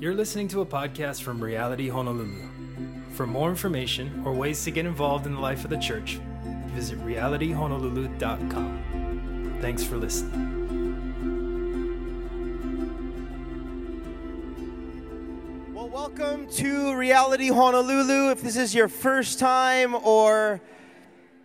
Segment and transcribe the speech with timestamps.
[0.00, 2.48] You're listening to a podcast from Reality Honolulu.
[3.10, 6.18] For more information or ways to get involved in the life of the church,
[6.68, 9.58] visit realityhonolulu.com.
[9.60, 10.56] Thanks for listening.
[15.74, 18.30] Well, welcome to Reality Honolulu.
[18.30, 20.62] If this is your first time or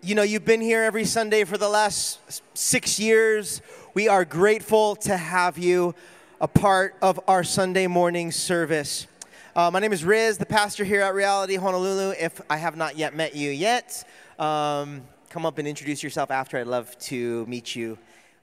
[0.02, 3.62] you know you've been here every Sunday for the last 6 years,
[3.94, 5.94] we are grateful to have you
[6.41, 9.07] a part of our Sunday morning service.
[9.55, 12.13] Uh, my name is Riz, the pastor here at Reality Honolulu.
[12.20, 14.03] If I have not yet met you yet,
[14.38, 16.57] um, come up and introduce yourself after.
[16.57, 17.98] I'd love to meet you.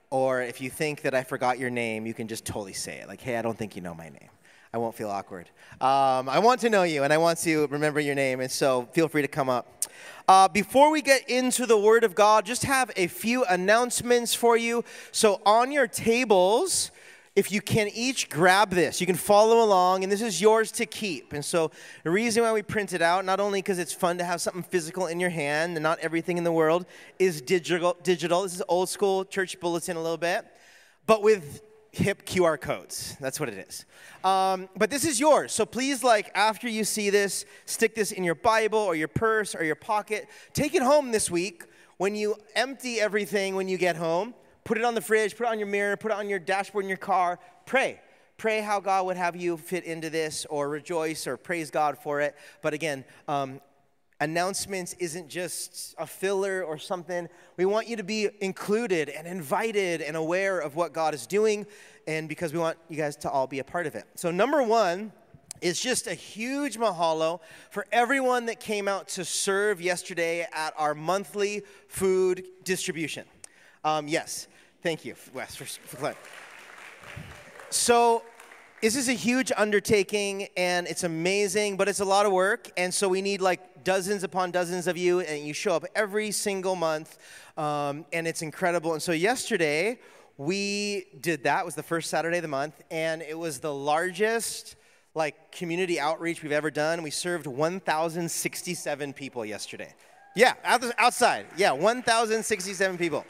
[0.09, 3.07] Or if you think that I forgot your name, you can just totally say it.
[3.07, 4.29] Like, hey, I don't think you know my name.
[4.73, 5.49] I won't feel awkward.
[5.79, 8.87] Um, I want to know you and I want to remember your name, and so
[8.93, 9.85] feel free to come up.
[10.27, 14.57] Uh, before we get into the Word of God, just have a few announcements for
[14.57, 14.83] you.
[15.11, 16.89] So, on your tables,
[17.35, 20.85] if you can each grab this, you can follow along, and this is yours to
[20.85, 21.33] keep.
[21.33, 21.71] And so,
[22.03, 24.61] the reason why we print it out, not only because it's fun to have something
[24.61, 26.85] physical in your hand, and not everything in the world
[27.17, 27.97] is digital.
[28.03, 28.43] Digital.
[28.43, 30.45] This is old school church bulletin a little bit,
[31.07, 33.15] but with hip QR codes.
[33.19, 33.85] That's what it is.
[34.23, 35.51] Um, but this is yours.
[35.53, 39.55] So please, like, after you see this, stick this in your Bible or your purse
[39.55, 40.27] or your pocket.
[40.53, 41.63] Take it home this week.
[41.97, 45.49] When you empty everything when you get home, put it on the fridge, put it
[45.49, 47.39] on your mirror, put it on your dashboard in your car.
[47.65, 47.99] Pray.
[48.37, 52.19] Pray how God would have you fit into this or rejoice or praise God for
[52.21, 52.35] it.
[52.61, 53.61] But again, um,
[54.19, 57.27] announcements isn't just a filler or something.
[57.57, 61.67] We want you to be included and invited and aware of what God is doing,
[62.07, 64.05] and because we want you guys to all be a part of it.
[64.15, 65.11] So, number one
[65.61, 67.39] is just a huge mahalo
[67.69, 73.25] for everyone that came out to serve yesterday at our monthly food distribution.
[73.85, 74.47] Um, yes,
[74.83, 76.13] thank you, Wes, for, for.
[77.69, 78.21] So,
[78.81, 82.69] this is a huge undertaking and it's amazing, but it's a lot of work.
[82.75, 86.31] And so we need like dozens upon dozens of you, and you show up every
[86.31, 87.17] single month,
[87.57, 88.91] um, and it's incredible.
[88.91, 89.99] And so yesterday,
[90.37, 91.61] we did that.
[91.61, 94.75] It was the first Saturday of the month, and it was the largest
[95.15, 97.03] like community outreach we've ever done.
[97.03, 99.93] We served 1,067 people yesterday.
[100.35, 100.55] Yeah,
[100.97, 101.45] outside.
[101.55, 103.25] Yeah, 1,067 people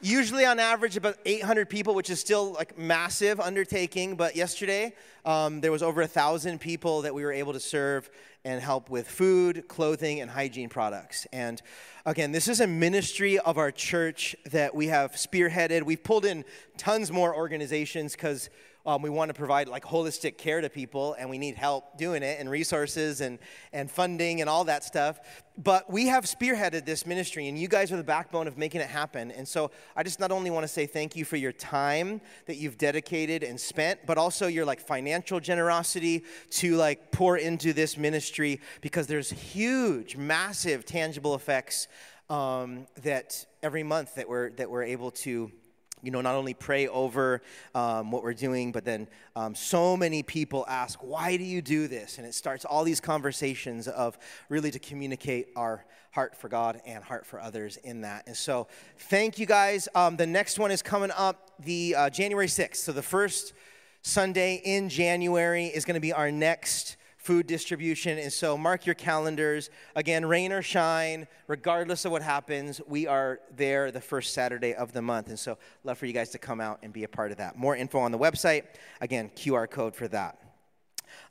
[0.00, 4.92] usually on average about 800 people which is still like massive undertaking but yesterday
[5.24, 8.10] um, there was over a thousand people that we were able to serve
[8.44, 11.26] and help with food clothing and hygiene products.
[11.32, 11.62] And
[12.04, 15.82] again this is a ministry of our church that we have spearheaded.
[15.84, 16.44] We've pulled in
[16.76, 18.50] tons more organizations because
[18.86, 22.22] um, we want to provide like holistic care to people, and we need help doing
[22.22, 23.38] it, and resources, and
[23.72, 25.20] and funding, and all that stuff.
[25.56, 28.88] But we have spearheaded this ministry, and you guys are the backbone of making it
[28.88, 29.30] happen.
[29.30, 32.56] And so I just not only want to say thank you for your time that
[32.56, 37.96] you've dedicated and spent, but also your like financial generosity to like pour into this
[37.96, 41.88] ministry because there's huge, massive, tangible effects
[42.28, 45.50] um, that every month that we're that we're able to
[46.04, 47.42] you know, not only pray over
[47.74, 51.88] um, what we're doing, but then um, so many people ask, why do you do
[51.88, 52.18] this?
[52.18, 57.02] And it starts all these conversations of really to communicate our heart for God and
[57.02, 58.26] heart for others in that.
[58.26, 59.88] And so, thank you guys.
[59.94, 62.76] Um, the next one is coming up the uh, January 6th.
[62.76, 63.52] So, the first
[64.02, 68.18] Sunday in January is going to be our next food distribution.
[68.18, 69.70] And so mark your calendars.
[69.96, 74.92] Again, rain or shine, regardless of what happens, we are there the first Saturday of
[74.92, 75.28] the month.
[75.28, 77.56] And so love for you guys to come out and be a part of that.
[77.56, 78.64] More info on the website.
[79.00, 80.38] Again, QR code for that.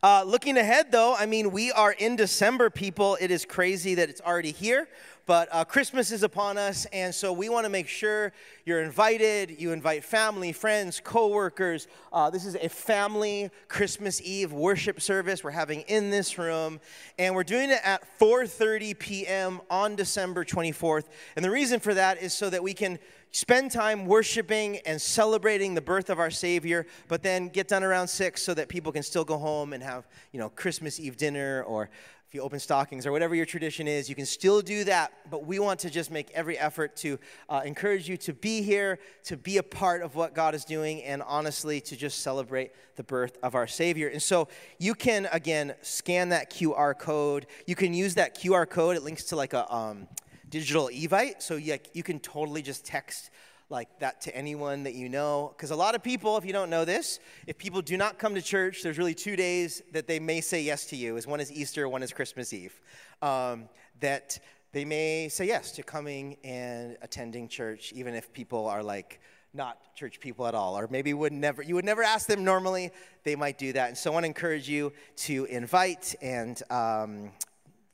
[0.01, 3.17] Uh, looking ahead, though, I mean, we are in December, people.
[3.21, 4.87] It is crazy that it's already here.
[5.25, 8.33] But uh, Christmas is upon us, and so we want to make sure
[8.65, 9.55] you're invited.
[9.57, 11.87] You invite family, friends, coworkers.
[12.11, 16.81] Uh, this is a family Christmas Eve worship service we're having in this room,
[17.17, 19.61] and we're doing it at 4:30 p.m.
[19.69, 21.05] on December 24th.
[21.37, 22.99] And the reason for that is so that we can
[23.33, 28.07] spend time worshiping and celebrating the birth of our Savior, but then get done around
[28.07, 31.63] six so that people can still go home and have, you know, Christmas Eve dinner
[31.63, 31.89] or
[32.33, 35.13] you open stockings or whatever your tradition is, you can still do that.
[35.29, 37.19] But we want to just make every effort to
[37.49, 41.03] uh, encourage you to be here, to be a part of what God is doing,
[41.03, 44.07] and honestly, to just celebrate the birth of our Savior.
[44.07, 44.47] And so
[44.77, 47.47] you can, again, scan that QR code.
[47.65, 50.07] You can use that QR code, it links to like a um,
[50.49, 51.41] digital Evite.
[51.41, 53.31] So you, you can totally just text
[53.73, 55.53] like that to anyone that you know.
[55.57, 58.35] Because a lot of people, if you don't know this, if people do not come
[58.35, 61.17] to church, there's really two days that they may say yes to you.
[61.17, 62.79] Is one is Easter, one is Christmas Eve.
[63.21, 63.67] Um,
[63.99, 64.39] that
[64.71, 69.19] they may say yes to coming and attending church, even if people are like
[69.53, 72.91] not church people at all, or maybe would never you would never ask them normally.
[73.23, 77.31] They might do that, and so I want to encourage you to invite and um,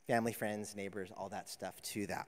[0.07, 2.27] family, friends, neighbors, all that stuff to that.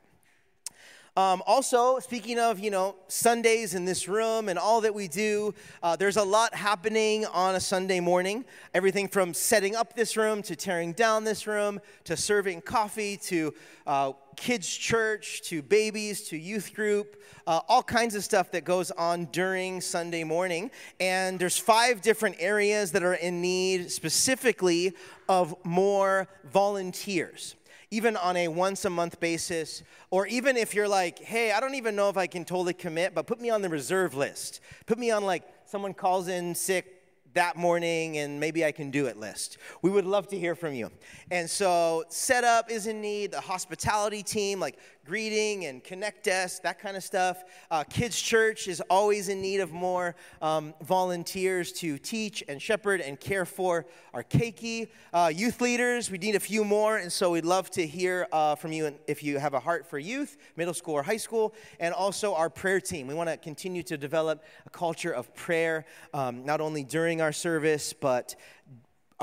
[1.18, 5.54] Um, also, speaking of, you know, Sundays in this room and all that we do,
[5.84, 8.46] uh, there's a lot happening on a Sunday morning.
[8.74, 13.54] Everything from setting up this room to tearing down this room to serving coffee to
[13.86, 18.90] uh, kids' church to babies to youth group, uh, all kinds of stuff that goes
[18.92, 20.72] on during Sunday morning.
[21.02, 24.94] And there's five different areas that are in need specifically
[25.28, 27.56] of more volunteers
[27.91, 31.75] even on a once a month basis, or even if you're like, hey, I don't
[31.75, 34.61] even know if I can totally commit, but put me on the reserve list.
[34.85, 36.97] Put me on like someone calls in sick
[37.33, 39.57] that morning and maybe I can do it list.
[39.81, 40.89] We would love to hear from you.
[41.29, 46.80] And so, setup is in need, the hospitality team, like greeting and connect desk, that
[46.80, 47.44] kind of stuff.
[47.71, 53.01] Uh, Kids Church is always in need of more um, volunteers to teach and shepherd
[53.01, 54.89] and care for our keiki.
[55.12, 58.56] Uh, youth leaders, we need a few more, and so we'd love to hear uh,
[58.56, 61.94] from you if you have a heart for youth, middle school or high school, and
[61.94, 63.07] also our prayer team.
[63.07, 67.31] We want to continue to develop a culture of prayer, um, not only during our
[67.31, 68.36] service, but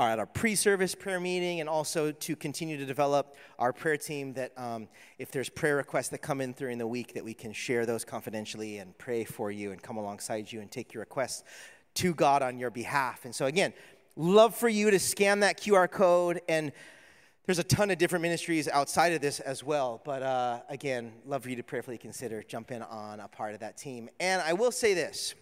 [0.07, 4.53] at our pre-service prayer meeting and also to continue to develop our prayer team that
[4.57, 4.87] um,
[5.17, 8.05] if there's prayer requests that come in during the week that we can share those
[8.05, 11.43] confidentially and pray for you and come alongside you and take your requests
[11.95, 13.25] to god on your behalf.
[13.25, 13.73] And so again
[14.15, 16.71] love for you to scan that qr code and
[17.45, 20.01] there's a ton of different ministries outside of this as well.
[20.05, 23.77] But uh, again love for you to prayerfully consider jumping on a part of that
[23.77, 24.09] team.
[24.19, 25.35] And i will say this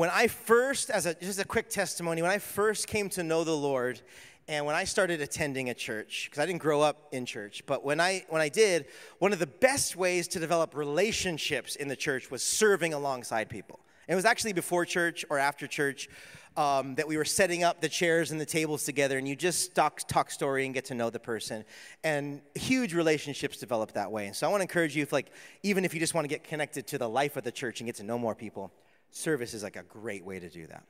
[0.00, 3.44] when I first, as a, just a quick testimony, when I first came to know
[3.44, 4.00] the Lord,
[4.48, 7.84] and when I started attending a church, because I didn't grow up in church, but
[7.84, 8.86] when I when I did,
[9.18, 13.78] one of the best ways to develop relationships in the church was serving alongside people.
[14.08, 16.08] It was actually before church or after church
[16.56, 19.74] um, that we were setting up the chairs and the tables together, and you just
[19.74, 21.62] talk, talk story and get to know the person.
[22.04, 24.28] And huge relationships develop that way.
[24.28, 25.30] And so I want to encourage you, if like
[25.62, 27.86] even if you just want to get connected to the life of the church and
[27.86, 28.72] get to know more people,
[29.10, 30.84] service is like a great way to do that.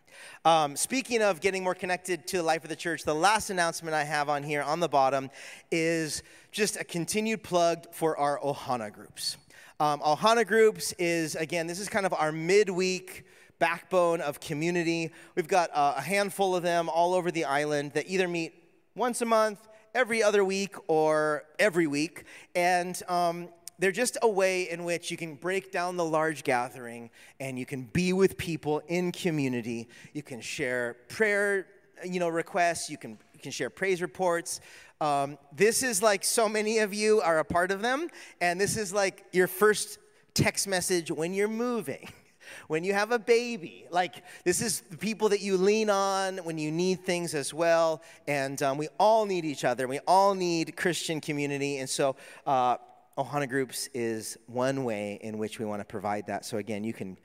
[0.44, 3.94] Um, speaking of getting more connected to the life of the church, the last announcement
[3.94, 5.30] I have on here on the bottom
[5.70, 6.22] is
[6.52, 9.36] just a continued plug for our Ohana groups.
[9.78, 13.24] Um, Ohana groups is, again, this is kind of our midweek
[13.58, 15.10] backbone of community.
[15.36, 18.52] We've got a handful of them all over the island that either meet
[18.94, 22.24] once a month, every other week, or every week.
[22.54, 23.48] And um,
[23.80, 27.10] they're just a way in which you can break down the large gathering
[27.40, 29.88] and you can be with people in community.
[30.12, 31.66] You can share prayer,
[32.04, 32.90] you know, requests.
[32.90, 34.60] You can you can share praise reports.
[35.00, 38.08] Um, this is like so many of you are a part of them,
[38.42, 39.98] and this is like your first
[40.34, 42.08] text message when you're moving.
[42.66, 46.58] When you have a baby, like this is the people that you lean on when
[46.58, 48.02] you need things as well.
[48.26, 49.86] And um, we all need each other.
[49.86, 51.78] We all need Christian community.
[51.78, 52.16] And so
[52.46, 52.78] uh,
[53.20, 56.46] Ohana Groups is one way in which we want to provide that.
[56.46, 57.18] So, again, you can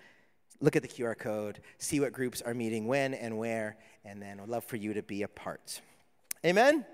[0.60, 4.42] look at the QR code, see what groups are meeting when and where, and then
[4.42, 5.80] I'd love for you to be a part.
[6.46, 6.86] Amen?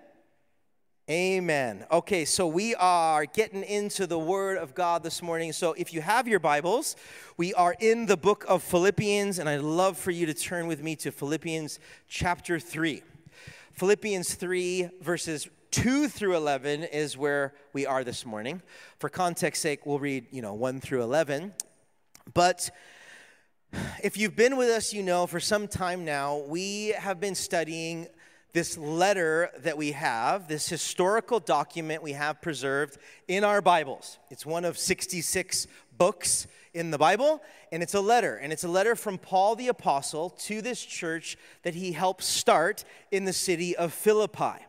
[1.10, 1.88] Amen.
[1.92, 5.52] Okay, so we are getting into the Word of God this morning.
[5.52, 6.96] So if you have your Bibles,
[7.38, 10.84] we are in the book of Philippians, and I'd love for you to turn with
[10.84, 13.02] me to Philippians chapter 3.
[13.74, 18.62] Philippians 3, verses 2 through 11 is where we are this morning.
[19.00, 21.54] For context sake, we'll read, you know, 1 through 11.
[22.34, 22.70] But
[24.04, 28.08] if you've been with us, you know, for some time now, we have been studying
[28.52, 32.98] this letter that we have, this historical document we have preserved
[33.30, 34.20] in our Bibles.
[34.30, 38.36] It's one of 66 books in the Bible, and it's a letter.
[38.36, 42.84] And it's a letter from Paul the Apostle to this church that he helped start
[43.10, 44.66] in the city of Philippi.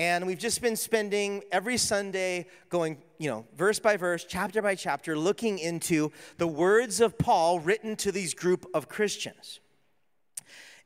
[0.00, 4.74] And we've just been spending every Sunday going, you know, verse by verse, chapter by
[4.74, 9.60] chapter, looking into the words of Paul written to these group of Christians.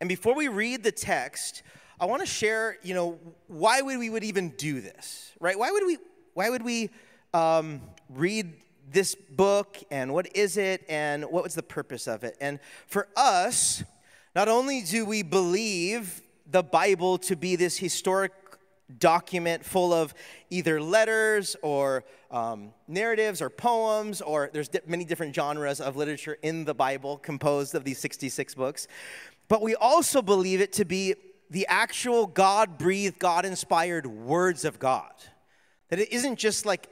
[0.00, 1.62] And before we read the text,
[2.00, 5.56] I want to share, you know, why would we would even do this, right?
[5.56, 5.98] Why would we,
[6.32, 6.90] why would we
[7.32, 8.52] um, read
[8.90, 12.36] this book and what is it and what was the purpose of it?
[12.40, 13.84] And for us,
[14.34, 18.43] not only do we believe the Bible to be this historic
[18.98, 20.14] document full of
[20.50, 26.36] either letters or um, narratives or poems, or there's di- many different genres of literature
[26.42, 28.86] in the Bible composed of these 66 books.
[29.48, 31.14] But we also believe it to be
[31.50, 35.12] the actual God breathed, God inspired words of God.
[35.88, 36.88] That it isn't just like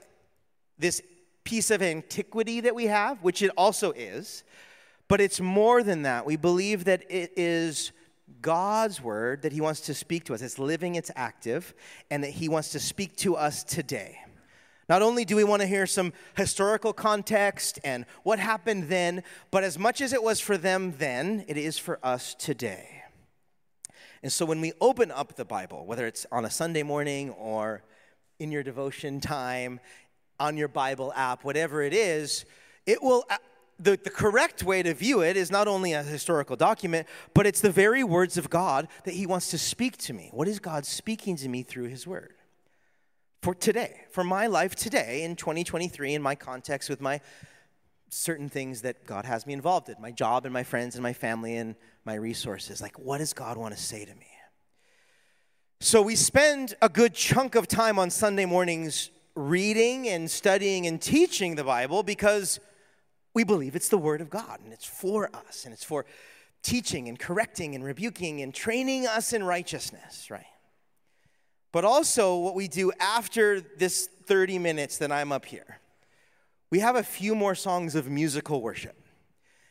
[0.78, 1.02] this
[1.44, 4.44] piece of antiquity that we have, which it also is,
[5.08, 6.25] But it's more than that.
[6.25, 7.92] We believe that it is
[8.40, 10.42] God's word that He wants to speak to us.
[10.42, 11.74] It's living, it's active,
[12.10, 14.18] and that He wants to speak to us today.
[14.88, 19.64] Not only do we want to hear some historical context and what happened then, but
[19.64, 23.02] as much as it was for them then, it is for us today.
[24.22, 27.82] And so when we open up the Bible, whether it's on a Sunday morning or
[28.38, 29.80] in your devotion time,
[30.38, 32.44] on your Bible app, whatever it is,
[32.86, 33.24] it will.
[33.79, 37.61] The, the correct way to view it is not only a historical document, but it's
[37.61, 40.31] the very words of God that He wants to speak to me.
[40.33, 42.35] What is God speaking to me through His Word?
[43.43, 47.21] For today, for my life today in 2023, in my context with my
[48.09, 51.12] certain things that God has me involved in my job and my friends and my
[51.12, 51.75] family and
[52.05, 52.81] my resources.
[52.81, 54.26] Like, what does God want to say to me?
[55.81, 61.00] So, we spend a good chunk of time on Sunday mornings reading and studying and
[61.00, 62.61] teaching the Bible because
[63.34, 66.04] we believe it's the Word of God and it's for us and it's for
[66.62, 70.46] teaching and correcting and rebuking and training us in righteousness, right?
[71.72, 75.78] But also, what we do after this 30 minutes that I'm up here,
[76.70, 78.96] we have a few more songs of musical worship.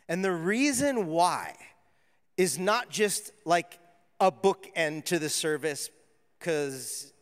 [0.09, 1.55] And the reason why
[2.37, 3.79] is not just like
[4.19, 5.89] a bookend to the service,
[6.39, 7.13] because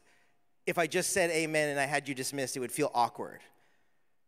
[0.66, 3.42] if I just said amen and I had you dismissed, it would feel awkward.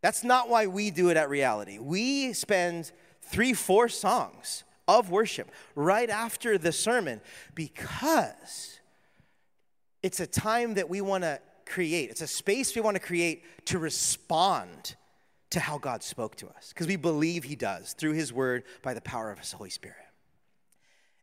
[0.01, 1.77] That's not why we do it at reality.
[1.77, 2.91] We spend
[3.21, 7.21] three, four songs of worship right after the sermon
[7.53, 8.79] because
[10.03, 13.43] it's a time that we want to create, it's a space we want to create
[13.65, 14.95] to respond
[15.51, 18.93] to how God spoke to us because we believe He does through His Word by
[18.93, 19.97] the power of His Holy Spirit.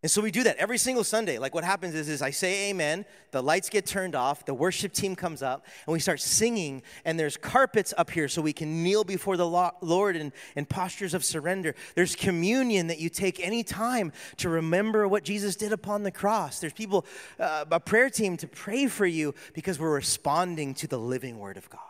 [0.00, 1.38] And so we do that every single Sunday.
[1.38, 4.92] Like what happens is, is I say amen, the lights get turned off, the worship
[4.92, 8.84] team comes up, and we start singing, and there's carpets up here so we can
[8.84, 11.74] kneel before the Lord in, in postures of surrender.
[11.96, 16.60] There's communion that you take any time to remember what Jesus did upon the cross.
[16.60, 17.04] There's people,
[17.40, 21.56] uh, a prayer team to pray for you because we're responding to the living Word
[21.56, 21.80] of God.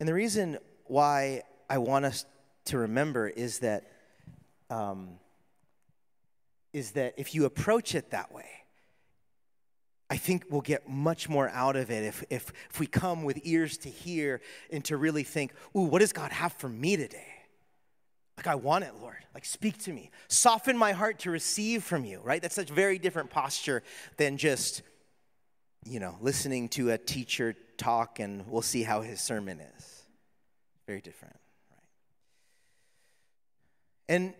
[0.00, 2.24] And the reason why I want us
[2.66, 3.90] to remember is that.
[4.70, 5.18] Um,
[6.74, 8.48] is that if you approach it that way,
[10.10, 13.38] I think we'll get much more out of it if, if, if we come with
[13.44, 17.26] ears to hear and to really think, ooh, what does God have for me today?
[18.36, 19.24] Like, I want it, Lord.
[19.32, 20.10] Like, speak to me.
[20.28, 22.42] Soften my heart to receive from you, right?
[22.42, 23.82] That's such a very different posture
[24.16, 24.82] than just,
[25.84, 30.02] you know, listening to a teacher talk and we'll see how his sermon is.
[30.86, 31.36] Very different,
[31.70, 31.80] right?
[34.08, 34.34] And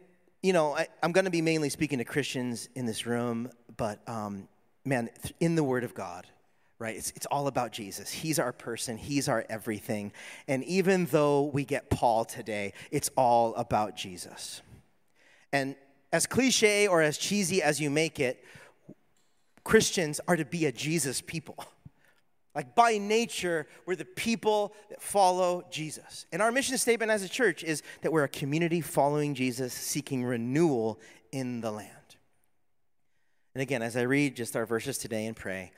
[0.45, 4.07] you know, I, am going to be mainly speaking to Christians in this room, but
[4.07, 4.47] um,
[4.85, 5.09] man,
[5.41, 6.27] in the Word of God,
[6.79, 6.95] right?
[6.95, 8.13] It's, it's all about Jesus.
[8.13, 10.13] He's our person, He's our everything.
[10.47, 14.61] And even though we get Paul today, it's all about Jesus.
[15.51, 15.77] And
[16.13, 18.45] as cliche or as cheesy as you make it,
[19.65, 21.57] Christians are to be a Jesus people.
[22.55, 26.27] Like by nature, we're the people that follow Jesus.
[26.33, 30.25] And our mission statement as a church is that we're a community following Jesus, seeking
[30.25, 31.01] renewal
[31.33, 31.91] in the land.
[33.55, 35.73] And again, as I read just our verses today and pray,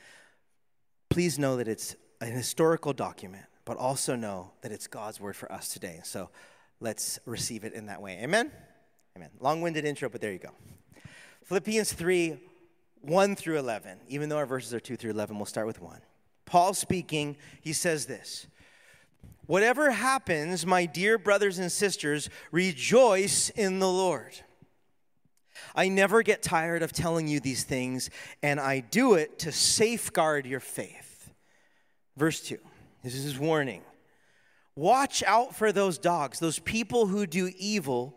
[1.09, 5.51] please know that it's an historical document, but also know that it's God's word for
[5.51, 6.01] us today.
[6.05, 6.31] So
[6.81, 8.19] let's receive it in that way.
[8.23, 8.51] Amen?
[9.17, 9.31] Amen.
[9.41, 10.51] Long winded intro, but there you go.
[11.45, 12.39] Philippians 3
[13.03, 13.99] 1 through 11.
[14.09, 16.01] Even though our verses are 2 through 11, we'll start with 1.
[16.47, 18.47] Paul speaking, he says this
[19.47, 24.41] Whatever happens, my dear brothers and sisters, rejoice in the Lord.
[25.75, 28.09] I never get tired of telling you these things,
[28.43, 31.31] and I do it to safeguard your faith.
[32.17, 32.59] Verse 2
[33.03, 33.83] this is his warning.
[34.75, 38.17] Watch out for those dogs, those people who do evil,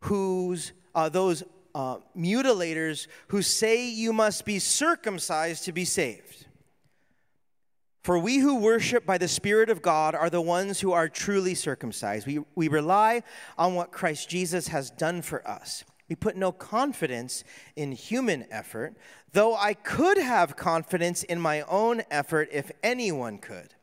[0.00, 6.46] whose, uh, those uh, mutilators who say you must be circumcised to be saved.
[8.02, 11.54] For we who worship by the Spirit of God are the ones who are truly
[11.54, 12.26] circumcised.
[12.26, 13.22] We, we rely
[13.56, 15.84] on what Christ Jesus has done for us.
[16.08, 17.44] We put no confidence
[17.76, 18.96] in human effort,
[19.32, 23.74] though I could have confidence in my own effort if anyone could.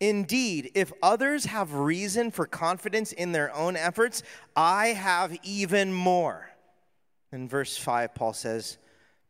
[0.00, 4.22] Indeed, if others have reason for confidence in their own efforts,
[4.56, 6.50] I have even more.
[7.30, 8.78] In verse 5, Paul says,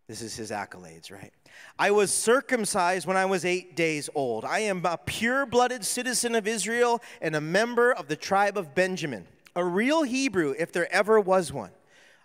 [0.09, 1.33] this is his accolades, right?
[1.79, 4.45] I was circumcised when I was eight days old.
[4.45, 8.75] I am a pure blooded citizen of Israel and a member of the tribe of
[8.75, 11.71] Benjamin, a real Hebrew if there ever was one.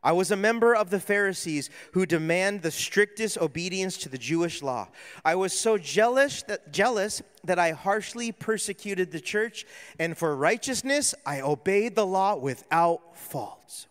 [0.04, 4.62] I was a member of the Pharisees who demand the strictest obedience to the Jewish
[4.62, 4.90] law.
[5.26, 9.66] I was so jealous that, jealous that I harshly persecuted the church,
[10.00, 13.88] and for righteousness I obeyed the law without fault.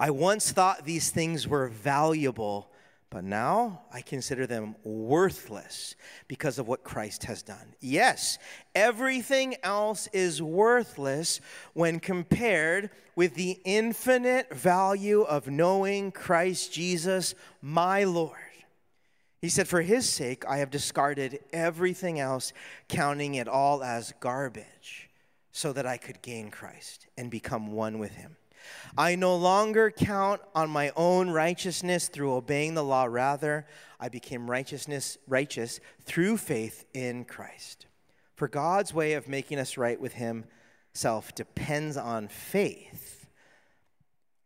[0.00, 2.70] I once thought these things were valuable,
[3.10, 5.94] but now I consider them worthless
[6.28, 7.74] because of what Christ has done.
[7.80, 8.38] Yes,
[8.74, 11.40] everything else is worthless
[11.72, 18.36] when compared with the infinite value of knowing Christ Jesus, my Lord.
[19.40, 22.52] He said, For his sake, I have discarded everything else,
[22.88, 25.08] counting it all as garbage,
[25.52, 28.36] so that I could gain Christ and become one with him.
[28.96, 33.04] I no longer count on my own righteousness through obeying the law.
[33.04, 33.66] Rather,
[33.98, 37.86] I became righteousness righteous through faith in Christ.
[38.34, 43.26] For God's way of making us right with himself depends on faith.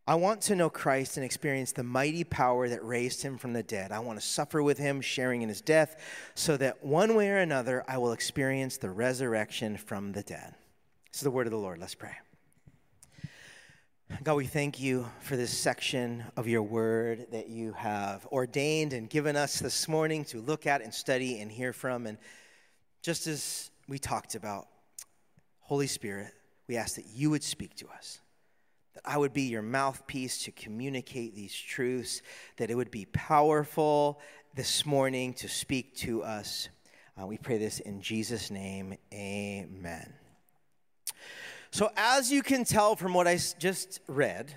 [0.07, 3.63] I want to know Christ and experience the mighty power that raised him from the
[3.63, 3.93] dead.
[3.93, 6.03] I want to suffer with him, sharing in his death,
[6.35, 10.55] so that one way or another I will experience the resurrection from the dead.
[11.13, 11.79] This is the word of the Lord.
[11.79, 12.17] Let's pray.
[14.19, 19.09] God, we thank you for this section of your word that you have ordained and
[19.09, 22.07] given us this morning to look at and study and hear from.
[22.07, 22.19] And
[23.03, 24.67] just as we talked about,
[25.61, 26.33] Holy Spirit,
[26.69, 28.21] we ask that you would speak to us,
[28.95, 32.21] that I would be your mouthpiece to communicate these truths,
[32.59, 34.21] that it would be powerful
[34.55, 36.69] this morning to speak to us.
[37.19, 38.99] Uh, we pray this in Jesus' name.
[39.15, 40.13] Amen.
[41.73, 44.53] So, as you can tell from what I just read,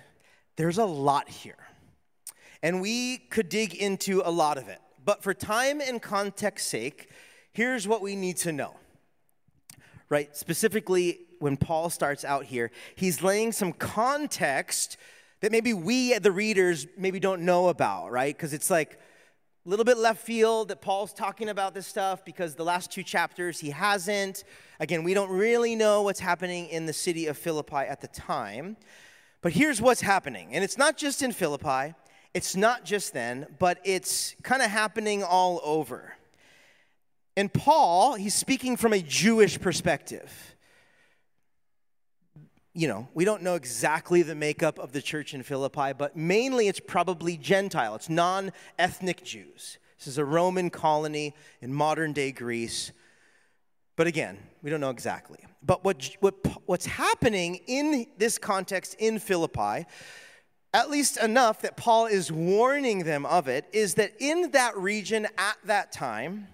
[0.56, 1.56] there's a lot here.
[2.62, 4.80] And we could dig into a lot of it.
[5.04, 7.10] But for time and context sake,
[7.52, 8.74] here's what we need to know.
[10.08, 10.34] Right?
[10.36, 14.96] Specifically, when Paul starts out here, he's laying some context
[15.40, 18.34] that maybe we, the readers, maybe don't know about, right?
[18.34, 18.98] Because it's like,
[19.64, 23.02] a little bit left field that Paul's talking about this stuff because the last two
[23.02, 24.44] chapters he hasn't.
[24.78, 28.76] Again, we don't really know what's happening in the city of Philippi at the time.
[29.40, 30.50] But here's what's happening.
[30.52, 31.94] And it's not just in Philippi,
[32.34, 36.14] it's not just then, but it's kind of happening all over.
[37.34, 40.53] And Paul, he's speaking from a Jewish perspective
[42.74, 46.66] you know, we don't know exactly the makeup of the church in Philippi, but mainly
[46.66, 47.94] it's probably Gentile.
[47.94, 49.78] It's non ethnic Jews.
[49.98, 52.90] This is a Roman colony in modern day Greece.
[53.96, 55.38] But again, we don't know exactly.
[55.62, 56.34] But what, what,
[56.66, 59.86] what's happening in this context in Philippi,
[60.72, 65.28] at least enough that Paul is warning them of it, is that in that region
[65.38, 66.48] at that time,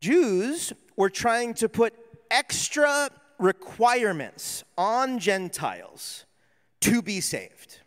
[0.00, 1.92] Jews were trying to put
[2.30, 6.24] extra requirements on Gentiles
[6.80, 7.80] to be saved.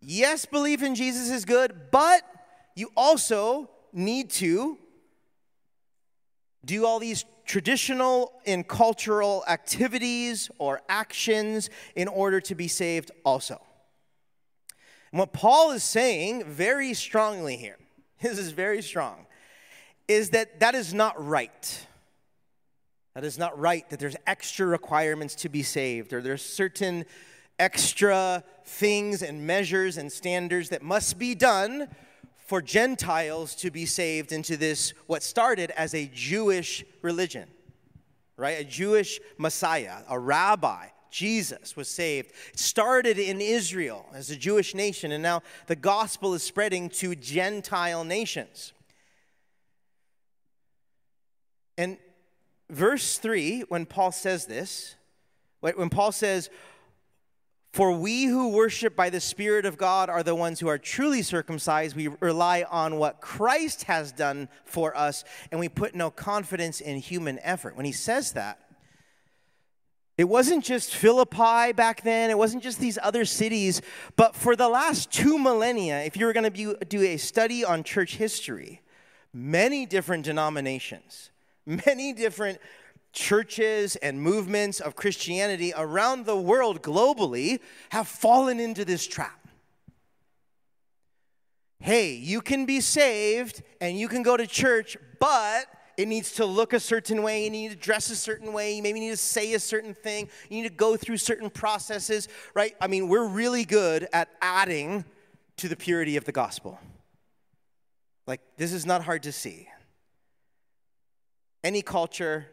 [0.00, 2.22] Yes, belief in Jesus is good, but
[2.74, 4.78] you also need to
[6.64, 13.60] do all these traditional and cultural activities or actions in order to be saved, also.
[15.10, 17.78] And what Paul is saying very strongly here,
[18.22, 19.26] this is very strong,
[20.06, 21.86] is that that is not right.
[23.14, 27.04] That is not right that there's extra requirements to be saved, or there's certain
[27.58, 31.88] extra things and measures and standards that must be done
[32.46, 37.48] for Gentiles to be saved into this, what started as a Jewish religion,
[38.36, 38.60] right?
[38.60, 40.86] A Jewish Messiah, a rabbi.
[41.10, 42.30] Jesus was saved.
[42.52, 47.16] It started in Israel as a Jewish nation, and now the gospel is spreading to
[47.16, 48.72] Gentile nations.
[51.76, 51.98] And
[52.70, 54.94] verse 3, when Paul says this,
[55.60, 56.48] when Paul says,
[57.72, 61.22] For we who worship by the Spirit of God are the ones who are truly
[61.22, 66.80] circumcised, we rely on what Christ has done for us, and we put no confidence
[66.80, 67.76] in human effort.
[67.76, 68.58] When he says that,
[70.16, 73.80] it wasn't just Philippi back then, it wasn't just these other cities,
[74.16, 77.82] but for the last two millennia, if you were going to do a study on
[77.84, 78.82] church history,
[79.32, 81.30] many different denominations
[81.86, 82.58] Many different
[83.12, 89.46] churches and movements of Christianity around the world globally have fallen into this trap.
[91.78, 96.44] Hey, you can be saved and you can go to church, but it needs to
[96.44, 97.44] look a certain way.
[97.44, 98.74] You need to dress a certain way.
[98.74, 100.28] You maybe need to say a certain thing.
[100.48, 102.74] You need to go through certain processes, right?
[102.80, 105.04] I mean, we're really good at adding
[105.58, 106.80] to the purity of the gospel.
[108.26, 109.68] Like, this is not hard to see
[111.62, 112.46] any culture,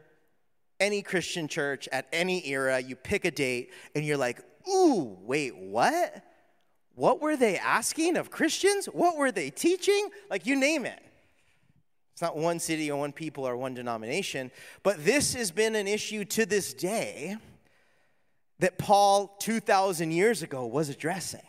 [0.80, 4.40] any Christian church at any era, you pick a date and you're like,
[4.70, 6.24] ooh, wait, what?
[6.96, 8.88] What were they asking of Christians?
[8.88, 10.10] What were they teaching?
[10.30, 11.00] Like, you name it.
[12.14, 14.50] It's not one city or one people or one denomination,
[14.82, 17.38] but this has been an issue to this day
[18.58, 21.46] that Paul 2,000 years ago was addressing.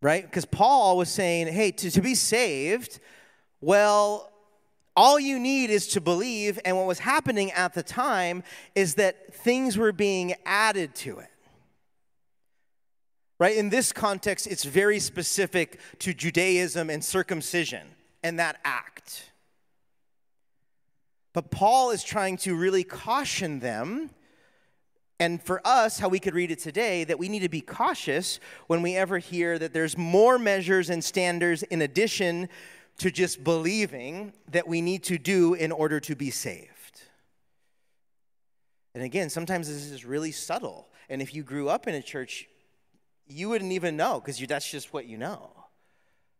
[0.00, 0.22] Right?
[0.22, 3.00] Because Paul was saying, hey, to, to be saved,
[3.60, 4.30] well,
[4.96, 6.58] all you need is to believe.
[6.64, 8.42] And what was happening at the time
[8.74, 11.30] is that things were being added to it.
[13.40, 13.56] Right?
[13.56, 17.86] In this context, it's very specific to Judaism and circumcision
[18.22, 19.30] and that act.
[21.32, 24.10] But Paul is trying to really caution them,
[25.20, 28.38] and for us, how we could read it today, that we need to be cautious
[28.68, 32.48] when we ever hear that there's more measures and standards in addition
[32.98, 37.02] to just believing that we need to do in order to be saved.
[38.94, 40.88] And again, sometimes this is really subtle.
[41.08, 42.48] And if you grew up in a church,
[43.26, 45.50] you wouldn't even know because that's just what you know.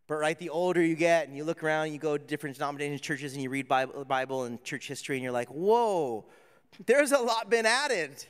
[0.07, 3.01] But right, the older you get and you look around, you go to different denominations,
[3.01, 6.25] churches, and you read Bible, Bible and church history, and you're like, whoa,
[6.87, 8.25] there's a lot been added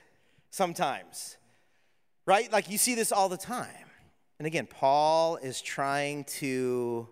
[0.50, 1.36] sometimes.
[2.26, 2.52] Right?
[2.52, 3.66] Like you see this all the time.
[4.38, 7.08] And again, Paul is trying to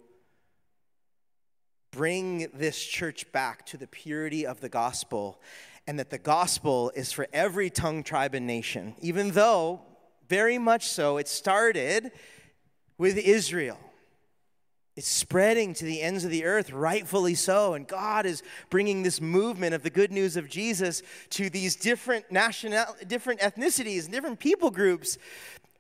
[1.90, 5.40] bring this church back to the purity of the gospel
[5.86, 9.80] and that the gospel is for every tongue, tribe, and nation, even though,
[10.28, 12.10] very much so, it started
[12.98, 13.78] with Israel.
[14.96, 17.74] It's spreading to the ends of the earth, rightfully so.
[17.74, 22.32] And God is bringing this movement of the good news of Jesus to these different
[22.32, 25.18] national, different ethnicities, and different people groups.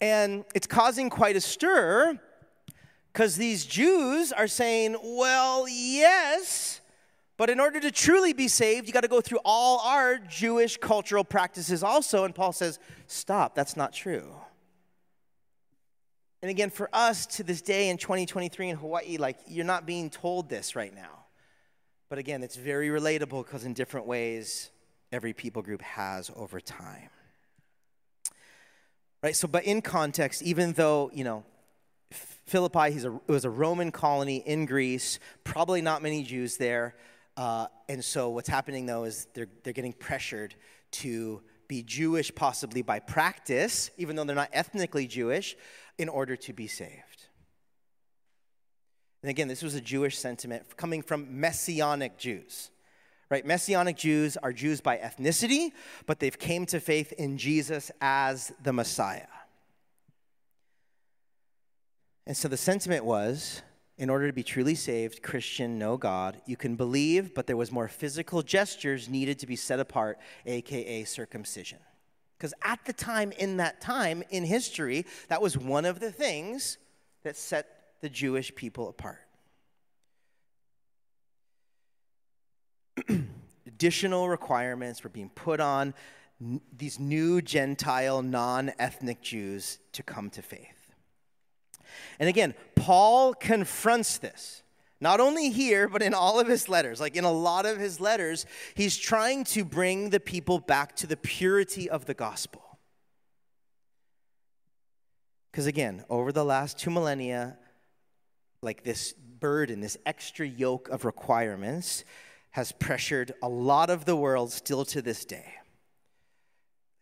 [0.02, 2.20] And it's causing quite a stir
[3.10, 6.82] because these Jews are saying, well, yes,
[7.38, 10.76] but in order to truly be saved, you got to go through all our Jewish
[10.76, 12.24] cultural practices also.
[12.24, 14.34] And Paul says, stop, that's not true.
[16.46, 20.08] And again, for us to this day in 2023 in Hawaii, like you're not being
[20.08, 21.24] told this right now.
[22.08, 24.70] But again, it's very relatable because in different ways,
[25.10, 27.10] every people group has over time.
[29.24, 29.34] Right?
[29.34, 31.42] So, but in context, even though, you know,
[32.12, 36.94] Philippi he's a, it was a Roman colony in Greece, probably not many Jews there.
[37.36, 40.54] Uh, and so what's happening though is they're, they're getting pressured
[40.92, 45.56] to be Jewish, possibly by practice, even though they're not ethnically Jewish,
[45.98, 47.26] in order to be saved.
[49.22, 52.70] And again, this was a Jewish sentiment coming from Messianic Jews.
[53.28, 53.44] Right?
[53.44, 55.72] Messianic Jews are Jews by ethnicity,
[56.06, 59.26] but they've came to faith in Jesus as the Messiah.
[62.24, 63.62] And so the sentiment was
[63.98, 67.72] in order to be truly saved, Christian, know God, you can believe, but there was
[67.72, 71.78] more physical gestures needed to be set apart, aka circumcision.
[72.36, 76.78] Because at the time, in that time in history, that was one of the things
[77.22, 77.66] that set
[78.02, 79.26] the Jewish people apart.
[83.66, 85.94] Additional requirements were being put on
[86.76, 90.94] these new Gentile, non ethnic Jews to come to faith.
[92.18, 94.62] And again, Paul confronts this.
[95.00, 97.00] Not only here, but in all of his letters.
[97.00, 101.06] Like in a lot of his letters, he's trying to bring the people back to
[101.06, 102.62] the purity of the gospel.
[105.50, 107.58] Because again, over the last two millennia,
[108.62, 112.04] like this burden, this extra yoke of requirements,
[112.50, 115.52] has pressured a lot of the world still to this day.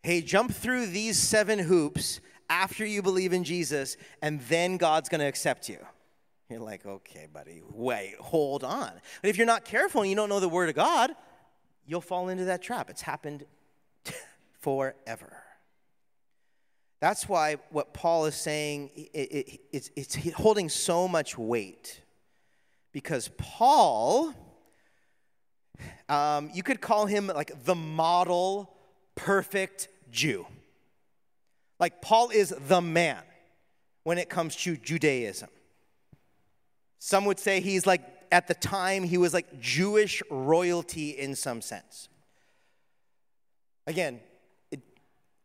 [0.03, 5.21] Hey, jump through these seven hoops after you believe in Jesus, and then God's going
[5.21, 5.79] to accept you.
[6.51, 8.93] You're like, okay, buddy, wait, hold on.
[9.23, 11.11] But if you're not careful and you don't know the Word of God,
[11.87, 12.91] you'll fall into that trap.
[12.91, 13.47] It's happened
[14.61, 15.37] forever.
[17.01, 22.01] That's why what Paul is saying, it, it, it's, it's holding so much weight.
[22.93, 24.33] Because Paul,
[26.09, 28.75] um, you could call him like the model
[29.15, 30.47] perfect Jew.
[31.81, 33.23] Like, Paul is the man
[34.05, 35.49] when it comes to Judaism.
[37.07, 38.01] Some would say he's like,
[38.33, 42.09] at the time, he was like Jewish royalty in some sense.
[43.87, 44.21] Again,
[44.71, 44.81] it,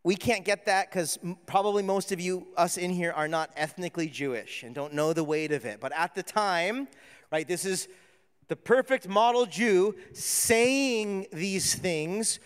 [0.05, 4.07] we can't get that because probably most of you, us in here, are not ethnically
[4.07, 5.81] Jewish and don't know the weight of it.
[5.81, 6.87] But at the time,
[7.29, 7.89] right, this is
[8.47, 12.39] the perfect model Jew saying these things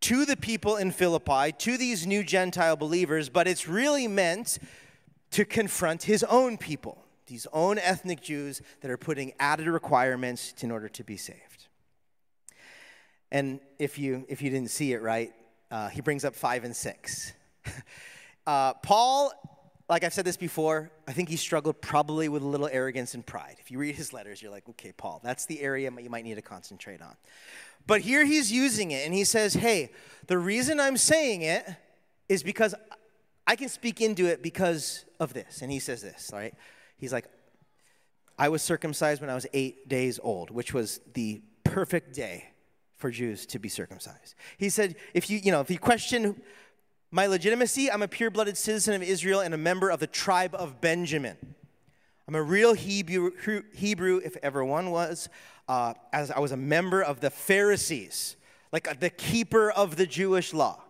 [0.00, 4.58] to the people in Philippi, to these new Gentile believers, but it's really meant
[5.30, 10.70] to confront his own people, these own ethnic Jews that are putting added requirements in
[10.70, 11.68] order to be saved.
[13.32, 15.32] And if you, if you didn't see it right,
[15.70, 17.32] uh, he brings up five and six.
[18.46, 19.32] uh, Paul
[19.90, 23.26] like I've said this before, I think he struggled probably with a little arrogance and
[23.26, 23.56] pride.
[23.58, 26.36] If you read his letters, you're like, okay, Paul, that's the area you might need
[26.36, 27.16] to concentrate on.
[27.88, 29.90] But here he's using it and he says, hey,
[30.28, 31.68] the reason I'm saying it
[32.28, 32.72] is because
[33.48, 35.60] I can speak into it because of this.
[35.60, 36.54] And he says this, right?
[37.00, 37.26] He's like,
[38.38, 42.50] I was circumcised when I was eight days old, which was the perfect day
[42.96, 44.34] for Jews to be circumcised.
[44.58, 46.40] He said, if you, you know, if you question
[47.10, 50.54] my legitimacy, I'm a pure blooded citizen of Israel and a member of the tribe
[50.54, 51.36] of Benjamin.
[52.28, 53.32] I'm a real Hebrew,
[53.74, 55.28] Hebrew if ever one was,
[55.68, 58.36] uh, as I was a member of the Pharisees,
[58.72, 60.82] like the keeper of the Jewish law.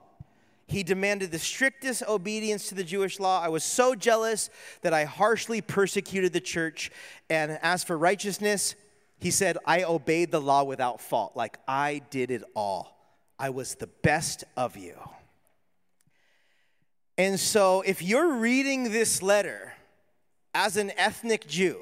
[0.71, 3.43] He demanded the strictest obedience to the Jewish law.
[3.43, 4.51] I was so jealous
[4.83, 6.93] that I harshly persecuted the church.
[7.29, 8.77] And as for righteousness,
[9.19, 11.33] he said, I obeyed the law without fault.
[11.35, 12.97] Like I did it all.
[13.37, 14.95] I was the best of you.
[17.19, 19.73] And so, if you're reading this letter
[20.55, 21.81] as an ethnic Jew,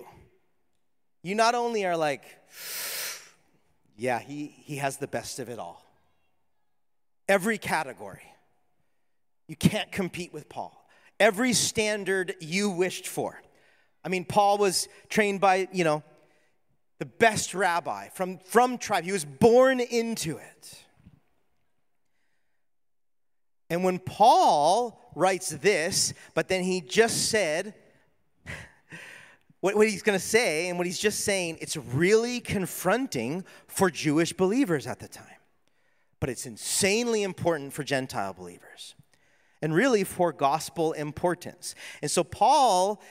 [1.22, 2.22] you not only are like,
[3.98, 5.85] yeah, he, he has the best of it all.
[7.29, 8.22] Every category.
[9.49, 10.87] You can't compete with Paul.
[11.19, 13.43] Every standard you wished for.
[14.05, 16.03] I mean, Paul was trained by, you know,
[16.99, 19.05] the best rabbi from, from tribe.
[19.05, 20.85] He was born into it.
[23.71, 27.75] And when Paul writes this, but then he just said,
[29.61, 33.91] what, what he's going to say, and what he's just saying, it's really confronting for
[33.91, 35.27] Jewish believers at the time.
[36.21, 38.95] But it's insanely important for Gentile believers,
[39.61, 41.75] and really for gospel importance.
[42.03, 43.03] And so, Paul,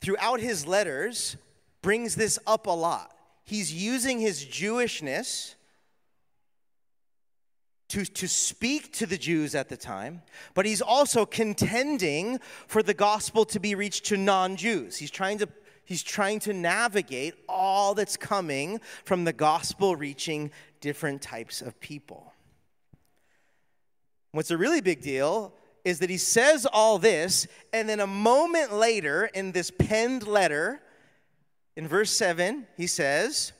[0.00, 1.36] throughout his letters,
[1.82, 3.14] brings this up a lot.
[3.44, 5.54] He's using his Jewishness
[7.88, 10.22] to, to speak to the Jews at the time,
[10.54, 14.96] but he's also contending for the gospel to be reached to non Jews.
[14.96, 15.48] He's trying to
[15.84, 20.50] he's trying to navigate all that's coming from the gospel reaching
[20.80, 22.33] different types of people.
[24.34, 28.72] What's a really big deal is that he says all this, and then a moment
[28.72, 30.82] later, in this penned letter,
[31.76, 33.52] in verse 7, he says,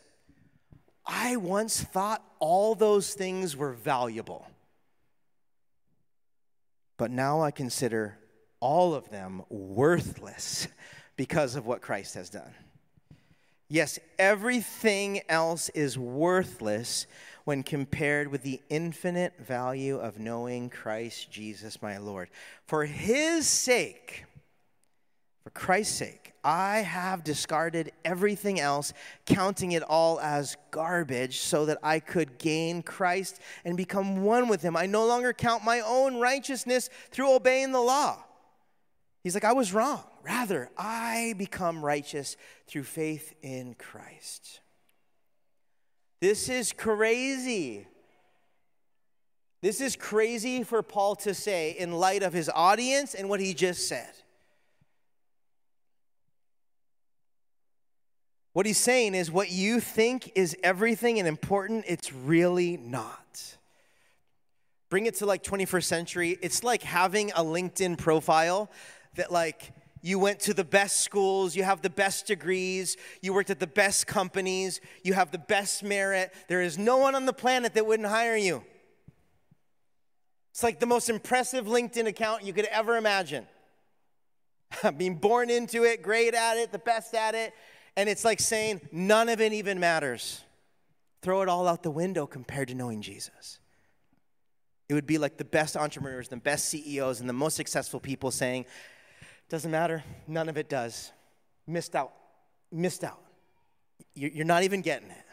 [1.06, 4.48] I once thought all those things were valuable,
[6.96, 8.18] but now I consider
[8.58, 10.66] all of them worthless
[11.14, 12.52] because of what Christ has done.
[13.68, 17.06] Yes, everything else is worthless
[17.44, 22.30] when compared with the infinite value of knowing Christ Jesus my Lord.
[22.66, 24.24] For his sake,
[25.42, 28.92] for Christ's sake, I have discarded everything else,
[29.24, 34.60] counting it all as garbage, so that I could gain Christ and become one with
[34.60, 34.76] Him.
[34.76, 38.22] I no longer count my own righteousness through obeying the law.
[39.22, 40.04] He's like, I was wrong.
[40.22, 44.60] Rather, I become righteous through faith in Christ.
[46.24, 47.86] This is crazy.
[49.60, 53.52] This is crazy for Paul to say in light of his audience and what he
[53.52, 54.10] just said.
[58.54, 63.58] What he's saying is what you think is everything and important, it's really not.
[64.88, 66.38] Bring it to like 21st century.
[66.40, 68.70] It's like having a LinkedIn profile
[69.16, 73.48] that like you went to the best schools, you have the best degrees, you worked
[73.48, 76.30] at the best companies, you have the best merit.
[76.46, 78.62] There is no one on the planet that wouldn't hire you.
[80.50, 83.46] It's like the most impressive LinkedIn account you could ever imagine.
[84.98, 87.54] Being born into it, great at it, the best at it,
[87.96, 90.42] and it's like saying, none of it even matters.
[91.22, 93.58] Throw it all out the window compared to knowing Jesus.
[94.90, 98.30] It would be like the best entrepreneurs, the best CEOs, and the most successful people
[98.30, 98.66] saying,
[99.48, 101.12] doesn't matter, none of it does.
[101.66, 102.12] Missed out.
[102.72, 103.20] Missed out.
[104.14, 105.24] You're not even getting it.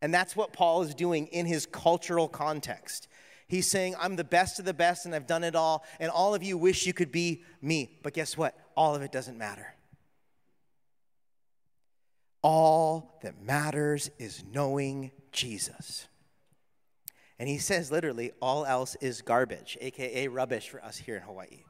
[0.00, 3.08] And that's what Paul is doing in his cultural context.
[3.46, 6.34] He's saying, I'm the best of the best and I've done it all, and all
[6.34, 7.98] of you wish you could be me.
[8.02, 8.56] But guess what?
[8.76, 9.74] All of it doesn't matter.
[12.42, 16.08] All that matters is knowing Jesus.
[17.38, 21.64] And he says literally, all else is garbage, aka rubbish for us here in Hawaii.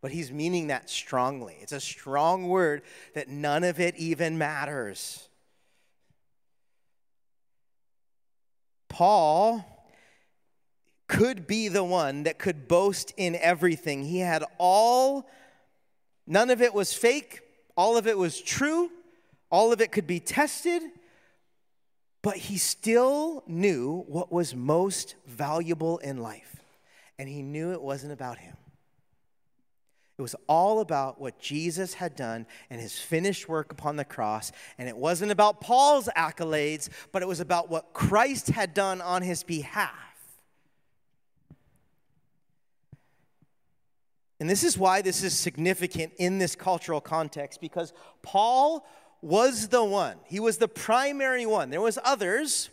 [0.00, 1.56] But he's meaning that strongly.
[1.60, 2.82] It's a strong word
[3.14, 5.28] that none of it even matters.
[8.88, 9.64] Paul
[11.08, 14.04] could be the one that could boast in everything.
[14.04, 15.28] He had all,
[16.26, 17.40] none of it was fake,
[17.76, 18.90] all of it was true,
[19.50, 20.82] all of it could be tested,
[22.22, 26.56] but he still knew what was most valuable in life.
[27.18, 28.57] And he knew it wasn't about him.
[30.18, 34.50] It was all about what Jesus had done and his finished work upon the cross.
[34.76, 39.22] And it wasn't about Paul's accolades, but it was about what Christ had done on
[39.22, 39.92] his behalf.
[44.40, 48.84] And this is why this is significant in this cultural context because Paul
[49.20, 50.16] was the one.
[50.24, 51.70] He was the primary one.
[51.70, 52.70] There was others,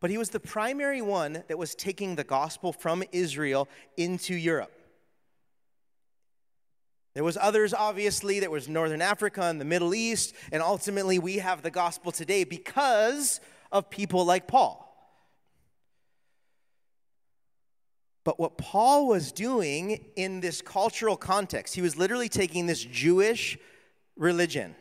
[0.00, 4.75] but he was the primary one that was taking the gospel from Israel into Europe.
[7.16, 11.38] There was others obviously there was Northern Africa and the Middle East and ultimately we
[11.38, 13.40] have the gospel today because
[13.72, 14.82] of people like Paul.
[18.22, 23.56] But what Paul was doing in this cultural context, he was literally taking this Jewish
[24.18, 24.74] religion,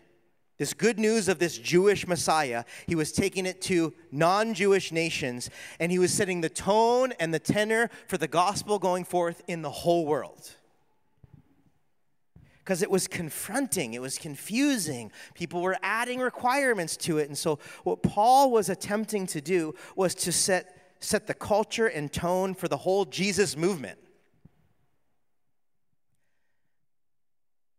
[0.57, 5.49] this good news of this Jewish Messiah, he was taking it to non Jewish nations,
[5.79, 9.61] and he was setting the tone and the tenor for the gospel going forth in
[9.61, 10.51] the whole world
[12.65, 15.11] because it was confronting, it was confusing.
[15.35, 17.27] People were adding requirements to it.
[17.27, 22.11] And so, what Paul was attempting to do was to set, set the culture and
[22.11, 23.99] tone for the whole Jesus movement.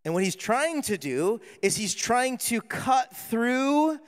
[0.04, 3.98] And what he's trying to do is he's trying to cut through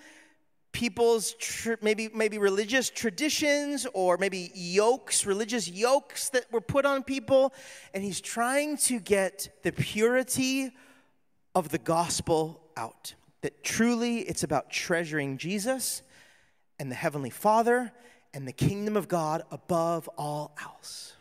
[0.79, 7.03] people's tr- maybe maybe religious traditions or maybe yokes religious yokes that were put on
[7.03, 7.53] people
[7.93, 10.71] and he's trying to get the purity
[11.53, 13.15] of the gospel out.
[13.41, 16.03] That truly it's about treasuring Jesus
[16.79, 17.91] and the heavenly Father
[18.33, 21.15] and the kingdom of God above all else.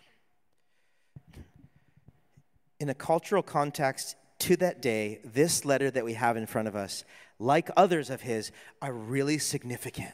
[2.80, 6.76] In a cultural context to that day this letter that we have in front of
[6.76, 7.04] us
[7.40, 10.14] like others of his, are really significant.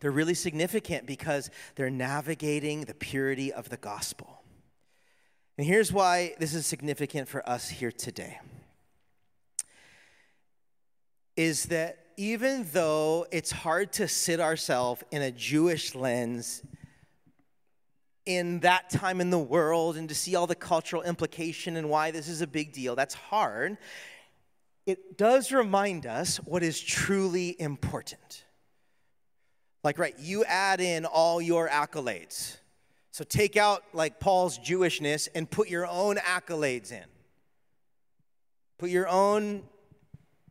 [0.00, 4.42] They're really significant because they're navigating the purity of the gospel.
[5.58, 8.38] And here's why this is significant for us here today
[11.36, 16.62] is that even though it's hard to sit ourselves in a Jewish lens
[18.24, 22.10] in that time in the world and to see all the cultural implication and why
[22.10, 23.76] this is a big deal, that's hard
[24.86, 28.44] it does remind us what is truly important.
[29.82, 32.56] Like, right, you add in all your accolades.
[33.10, 37.04] So take out like Paul's Jewishness and put your own accolades in.
[38.78, 39.62] Put your own,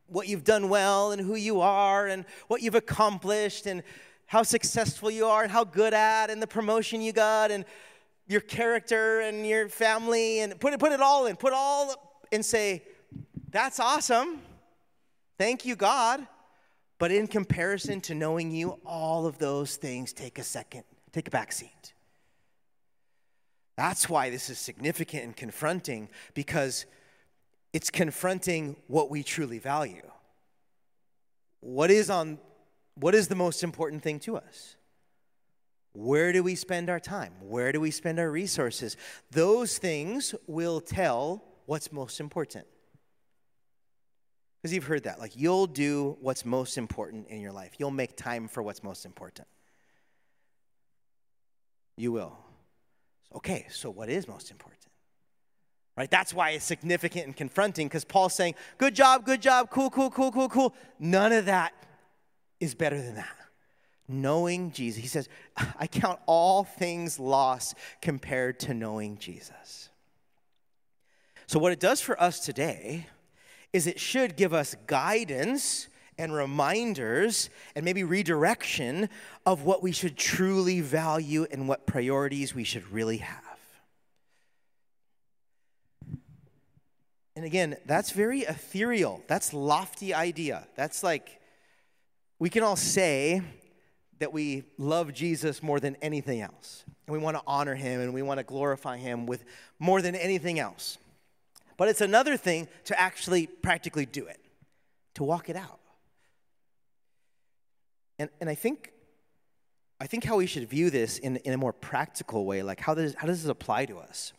[0.08, 3.84] what you've done well and who you are and what you've accomplished and
[4.26, 7.66] how successful you are and how good at and the promotion you got and
[8.28, 11.36] your character and your family and put it, put it all in.
[11.36, 12.84] Put all and say,
[13.56, 14.42] that's awesome.
[15.38, 16.28] Thank you, God.
[16.98, 21.32] But in comparison to knowing you, all of those things take a second, take a
[21.32, 21.94] back seat.
[23.78, 26.86] That's why this is significant and confronting because
[27.74, 30.10] it's confronting what we truly value.
[31.60, 32.40] What is on
[32.96, 34.78] what is the most important thing to us?
[35.94, 37.34] Where do we spend our time?
[37.42, 38.96] Where do we spend our resources?
[39.32, 42.66] Those things will tell what's most important.
[44.66, 45.20] Because you've heard that.
[45.20, 49.06] Like, you'll do what's most important in your life, you'll make time for what's most
[49.06, 49.48] important.
[51.98, 52.36] You will.
[53.36, 54.82] Okay, so what is most important?
[55.96, 56.10] Right?
[56.10, 60.10] That's why it's significant and confronting because Paul's saying, good job, good job, cool, cool,
[60.10, 60.74] cool, cool, cool.
[60.98, 61.72] None of that
[62.60, 63.36] is better than that.
[64.08, 65.00] Knowing Jesus.
[65.00, 65.30] He says,
[65.80, 69.90] I count all things lost compared to knowing Jesus.
[71.46, 73.06] So, what it does for us today
[73.76, 79.10] is it should give us guidance and reminders and maybe redirection
[79.46, 83.42] of what we should truly value and what priorities we should really have.
[87.36, 89.22] And again, that's very ethereal.
[89.28, 90.66] That's lofty idea.
[90.78, 91.42] That's like
[92.40, 93.42] we can all say
[94.20, 96.86] that we love Jesus more than anything else.
[97.08, 99.44] And we want to honor him and we want to glorify him with
[99.80, 100.98] more than anything else.
[101.78, 104.40] But it's another thing to actually practically do it,
[105.16, 105.80] to walk it out.
[108.18, 108.94] And, and I think
[110.00, 112.94] I think how we should view this in, in a more practical way, like how
[112.94, 114.34] does, how does this apply to us?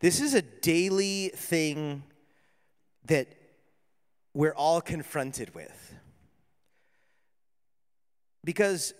[0.00, 2.02] This is a daily thing
[3.06, 3.28] that
[4.34, 5.94] we're all confronted with.
[8.44, 8.92] Because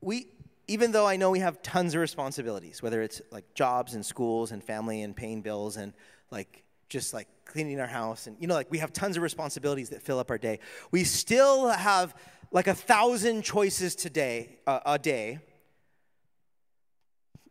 [0.00, 0.26] we,
[0.66, 4.50] even though I know we have tons of responsibilities, whether it's like jobs and schools
[4.50, 5.92] and family and paying bills and
[6.32, 9.90] like just like cleaning our house and you know like we have tons of responsibilities
[9.90, 10.58] that fill up our day
[10.90, 12.14] we still have
[12.50, 15.38] like a thousand choices today uh, a day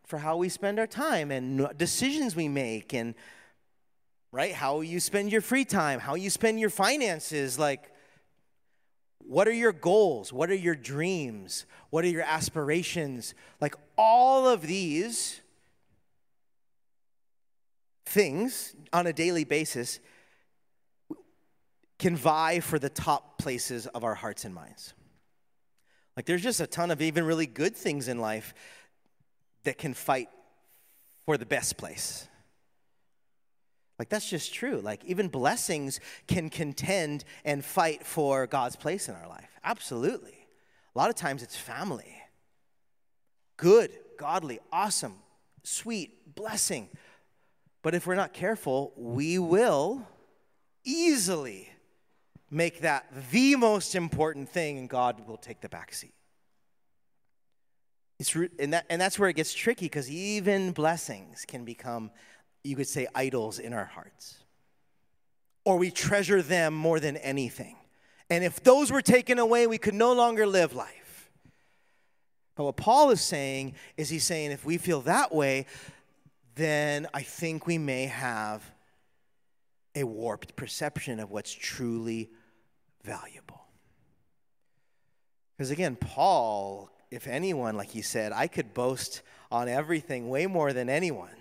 [0.05, 3.15] for how we spend our time and decisions we make and
[4.31, 4.53] right?
[4.53, 7.57] How you spend your free time, how you spend your finances.
[7.57, 7.91] Like,
[9.19, 10.31] what are your goals?
[10.31, 11.65] What are your dreams?
[11.89, 13.33] What are your aspirations?
[13.59, 15.41] Like, all of these
[18.07, 19.99] things on a daily basis
[21.99, 24.93] can vie for the top places of our hearts and minds.
[26.15, 28.53] Like, there's just a ton of even really good things in life
[29.63, 30.29] that can fight
[31.25, 32.27] for the best place.
[33.99, 34.79] Like, that's just true.
[34.79, 39.49] Like, even blessings can contend and fight for God's place in our life.
[39.63, 40.47] Absolutely.
[40.95, 42.15] A lot of times it's family.
[43.57, 45.15] Good, godly, awesome,
[45.63, 46.89] sweet, blessing.
[47.87, 50.05] But if we're not careful, we will
[50.83, 51.71] easily
[52.51, 56.13] make that the most important thing, and God will take the back seat.
[58.19, 62.11] It's, and, that, and that's where it gets tricky because even blessings can become,
[62.61, 64.43] you could say, idols in our hearts.
[65.63, 67.77] Or we treasure them more than anything.
[68.29, 71.31] And if those were taken away, we could no longer live life.
[72.57, 75.67] But what Paul is saying is he's saying if we feel that way,
[76.57, 78.63] then I think we may have
[79.95, 82.29] a warped perception of what's truly
[83.03, 83.61] valuable.
[85.55, 90.73] Because again, Paul, if anyone, like he said, I could boast on everything way more
[90.73, 91.35] than anyone.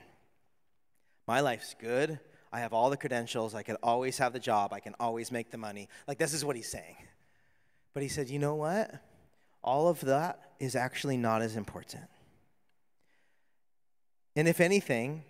[1.26, 2.20] My life's good.
[2.52, 3.54] I have all the credentials.
[3.54, 4.72] I can always have the job.
[4.72, 5.88] I can always make the money.
[6.06, 6.96] Like, this is what he's saying.
[7.92, 8.94] But he said, you know what?
[9.62, 12.04] All of that is actually not as important.
[14.36, 15.24] And if anything,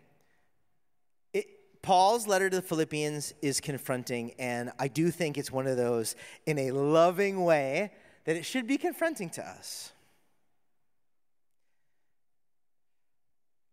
[1.81, 6.17] Paul's letter to the Philippians is confronting, and I do think it's one of those
[6.45, 7.93] in a loving way
[8.25, 9.93] that it should be confronting to us.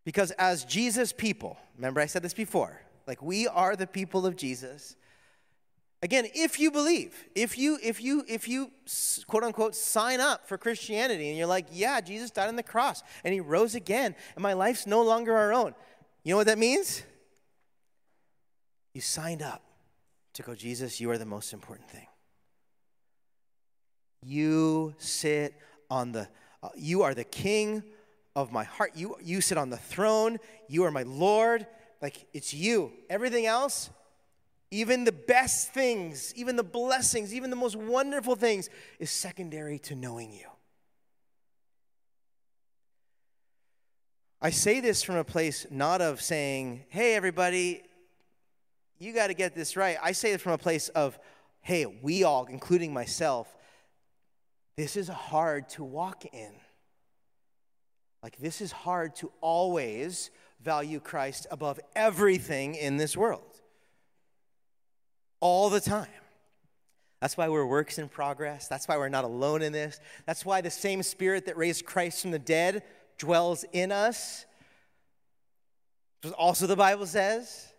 [0.06, 4.36] Because as Jesus people, remember I said this before, like we are the people of
[4.36, 4.96] Jesus.
[6.04, 8.72] Again, if you believe, if you if you if you
[9.26, 13.02] quote unquote sign up for Christianity and you're like, yeah, Jesus died on the cross
[13.24, 15.74] and he rose again and my life's no longer our own.
[16.26, 17.04] You know what that means?
[18.94, 19.64] You signed up
[20.34, 22.08] to go, Jesus, you are the most important thing.
[24.22, 25.56] You sit
[25.90, 26.28] on the,
[26.62, 27.82] uh, you are the king
[28.36, 28.92] of my heart.
[28.96, 30.38] You, you sit on the throne.
[30.68, 31.66] You are my Lord.
[32.02, 32.92] Like, it's you.
[33.10, 33.90] Everything else,
[34.74, 39.96] even the best things, even the blessings, even the most wonderful things, is secondary to
[39.96, 40.48] knowing you.
[44.42, 47.84] I say this from a place not of saying, hey, everybody,
[48.98, 49.96] you got to get this right.
[50.02, 51.20] I say it from a place of,
[51.62, 53.56] hey, we all, including myself,
[54.76, 56.52] this is hard to walk in.
[58.24, 60.32] Like, this is hard to always
[60.64, 63.53] value Christ above everything in this world.
[65.44, 66.08] All the time.
[67.20, 68.70] That's why we're works in progress.
[68.70, 70.00] That's why we're not alone in this.
[70.26, 72.84] That's why the same spirit that raised Christ from the dead
[73.18, 74.46] dwells in us.
[76.38, 77.74] Also, the Bible says